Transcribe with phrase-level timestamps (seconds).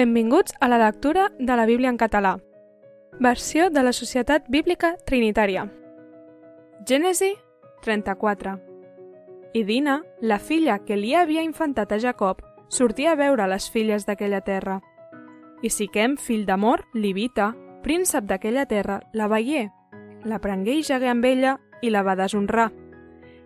[0.00, 2.38] Benvinguts a la lectura de la Bíblia en català.
[3.18, 5.66] Versió de la Societat Bíblica Trinitària.
[6.88, 7.34] Gènesi
[7.82, 8.54] 34.
[9.52, 12.40] I Dina, la filla que li havia infantat a Jacob,
[12.70, 14.78] sortia a veure les filles d'aquella terra.
[15.60, 17.50] I Siquem, fill d'Amor, Livita,
[17.84, 19.66] príncep d'aquella terra, la veié,
[20.24, 22.70] la prengué i jagué amb ella i la va deshonrar.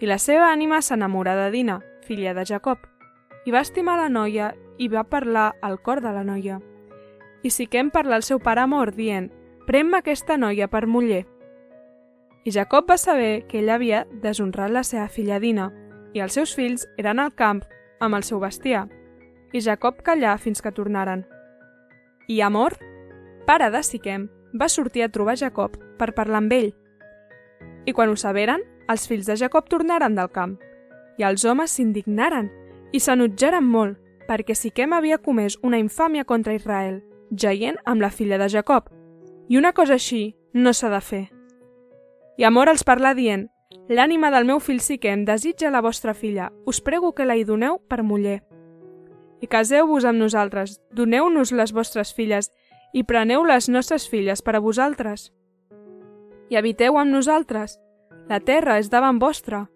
[0.00, 2.88] I la seva ànima s'enamorà de Dina, filla de Jacob,
[3.44, 6.60] i va estimar la noia i va parlar al cor de la noia.
[7.42, 9.30] I Siquem parla al seu pare Amor, dient,
[9.66, 11.26] pren-me aquesta noia per muller.
[12.44, 15.68] I Jacob va saber que ell havia deshonrat la seva filla Dina,
[16.14, 17.60] i els seus fills eren al camp
[18.00, 18.86] amb el seu bestiar,
[19.52, 21.26] i Jacob callà fins que tornaren.
[22.28, 22.78] I Amor,
[23.46, 26.72] pare de Siquem, va sortir a trobar Jacob per parlar amb ell.
[27.84, 30.56] I quan ho saberen, els fills de Jacob tornaren del camp,
[31.18, 32.48] i els homes s'indignaren
[32.92, 33.98] i s'enutjaren molt,
[34.28, 37.00] perquè Siquem havia comès una infàmia contra Israel,
[37.30, 38.90] jaient amb la filla de Jacob.
[39.48, 41.24] I una cosa així no s'ha de fer.
[42.36, 43.48] I Amor els parla dient,
[43.88, 47.80] l'ànima del meu fill Siquem desitja la vostra filla, us prego que la hi doneu
[47.88, 48.42] per muller.
[49.40, 52.50] I caseu-vos amb nosaltres, doneu-nos les vostres filles
[52.92, 55.32] i preneu les nostres filles per a vosaltres.
[56.50, 57.78] I habiteu amb nosaltres.
[58.28, 59.66] La terra és davant vostra.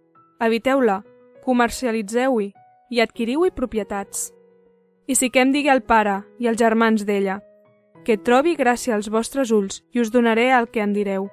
[0.40, 1.02] Habiteu-la,
[1.44, 2.52] comercialitzeu-hi
[2.90, 4.30] i adquiriu-hi propietats.
[5.06, 7.40] I Siquem digui al pare i als germans d'ella,
[8.06, 11.28] que trobi gràcia als vostres ulls i us donaré el que en direu.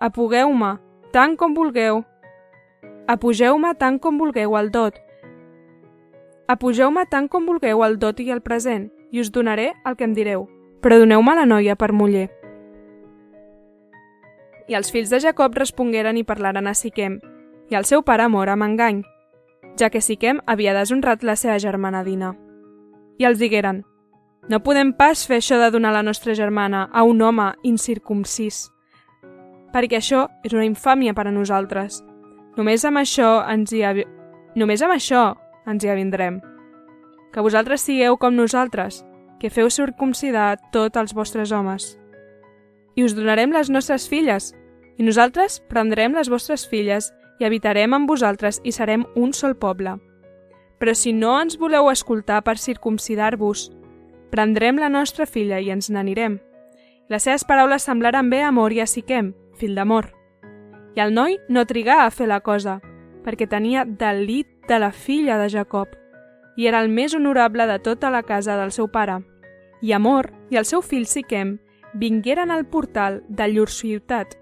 [0.00, 0.76] Apugueu-me,
[1.12, 2.04] tant com vulgueu.
[3.10, 4.98] Apugeu-me tant com vulgueu al dot.
[6.48, 10.14] Apugeu-me tant com vulgueu al dot i al present, i us donaré el que em
[10.14, 10.46] direu.
[10.80, 12.28] Però doneu-me la noia per muller.
[14.70, 17.18] I els fills de Jacob respongueren i parlaren a Siquem,
[17.70, 19.02] i el seu pare mor amb engany,
[19.78, 22.36] ja que Siquem havia deshonrat la seva germana Dina.
[23.20, 23.82] I els digueren,
[24.48, 28.70] no podem pas fer això de donar la nostra germana a un home incircumcis,
[29.74, 32.00] perquè això és una infàmia per a nosaltres.
[32.56, 34.06] Només amb això ens hi, avi...
[34.56, 35.36] Només amb això
[35.68, 36.40] ens hi avindrem.
[37.30, 39.04] Que vosaltres sigueu com nosaltres,
[39.38, 41.92] que feu circumcidar tots els vostres homes.
[42.96, 44.54] I us donarem les nostres filles,
[44.98, 50.00] i nosaltres prendrem les vostres filles i habitarem amb vosaltres i serem un sol poble.
[50.80, 53.68] Però si no ens voleu escoltar per circumcidar-vos,
[54.32, 56.38] prendrem la nostra filla i ens n'anirem.
[57.12, 60.14] Les seves paraules semblaren bé a Amor i a Siquem, fill d'Amor.
[60.96, 62.80] I el noi no trigà a fer la cosa,
[63.26, 65.92] perquè tenia delit de la filla de Jacob,
[66.56, 69.20] i era el més honorable de tota la casa del seu pare.
[69.82, 71.58] I Amor i el seu fill Siquem
[71.94, 74.36] vingueren al portal de llur ciutat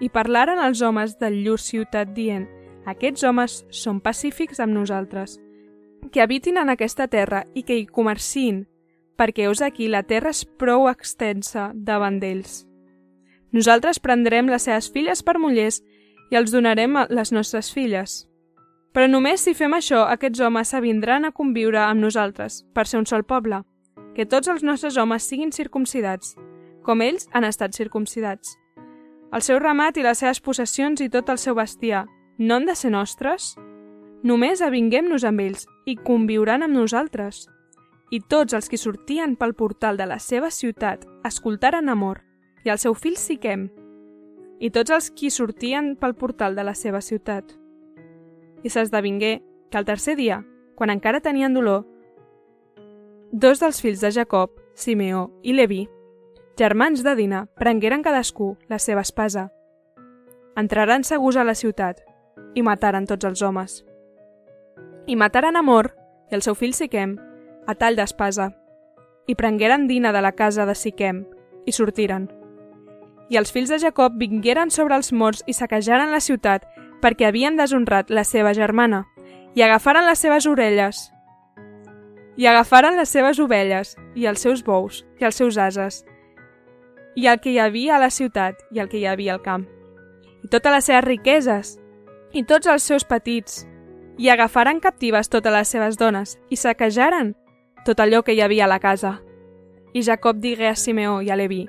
[0.00, 2.48] i parlaren als homes de llur ciutat dient
[2.86, 5.38] «Aquests homes són pacífics amb nosaltres,
[6.12, 8.64] que habitin en aquesta terra i que hi comerciïn,
[9.16, 12.64] perquè us aquí la terra és prou extensa davant d'ells.
[13.54, 15.80] Nosaltres prendrem les seves filles per mullers
[16.32, 18.24] i els donarem les nostres filles.
[18.94, 23.06] Però només si fem això, aquests homes s'avindran a conviure amb nosaltres, per ser un
[23.06, 23.62] sol poble.
[24.14, 26.36] Que tots els nostres homes siguin circumcidats,
[26.82, 28.56] com ells han estat circumcidats.
[29.34, 32.04] El seu ramat i les seves possessions i tot el seu bestiar
[32.38, 33.54] no han de ser nostres?
[34.24, 37.42] Només avinguem-nos amb ells i conviuran amb nosaltres.
[38.08, 42.22] I tots els que sortien pel portal de la seva ciutat escoltaren Amor
[42.64, 43.68] i el seu fill Siquem,
[44.64, 47.52] i tots els qui sortien pel portal de la seva ciutat.
[48.64, 50.40] I s'esdevingué que el tercer dia,
[50.74, 51.84] quan encara tenien dolor,
[53.30, 55.84] dos dels fills de Jacob, Simeó i Leví,
[56.56, 59.50] germans de Dina, prengueren cadascú la seva espasa.
[60.56, 62.00] Entraren segurs a la ciutat
[62.54, 63.82] i mataren tots els homes.
[65.06, 65.92] I mataren Amor
[66.30, 67.18] i el seu fill Siquem
[67.68, 68.50] a tall d'espasa,
[69.28, 71.24] i prengueren Dina de la casa de Siquem
[71.66, 72.28] i sortiren.
[73.28, 76.64] I els fills de Jacob vingueren sobre els morts i saquejaren la ciutat
[77.02, 79.04] perquè havien deshonrat la seva germana,
[79.54, 81.10] i agafaren les seves orelles,
[82.36, 86.02] i agafaren les seves ovelles, i els seus bous, i els seus ases,
[87.14, 89.68] i el que hi havia a la ciutat, i el que hi havia al camp,
[90.42, 91.76] i totes les seves riqueses,
[92.32, 93.62] i tots els seus petits,
[94.18, 97.34] i agafaren captives totes les seves dones, i saquejaren
[97.84, 99.20] tot allò que hi havia a la casa.
[99.92, 101.66] I Jacob digué a Simeó i a Leví,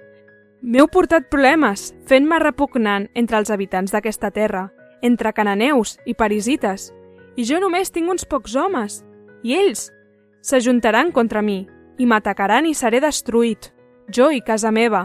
[0.66, 4.64] M'heu portat problemes, fent-me repugnant entre els habitants d'aquesta terra,
[5.06, 6.88] entre cananeus i parisites,
[7.38, 9.04] i jo només tinc uns pocs homes,
[9.46, 9.92] i ells
[10.42, 11.68] s'ajuntaran contra mi,
[12.02, 13.70] i m'atacaran i seré destruït,
[14.10, 15.04] jo i casa meva.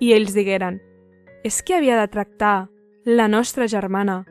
[0.00, 0.80] I ells digueren,
[1.44, 2.70] és que havia de tractar
[3.04, 4.22] la nostra germana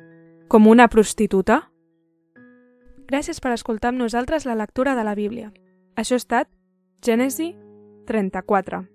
[0.53, 1.63] com una prostituta?
[3.09, 5.49] Gràcies per escoltar amb nosaltres la lectura de la Bíblia.
[5.97, 6.51] Això ha estat
[7.01, 7.55] Gènesi
[8.05, 8.92] 34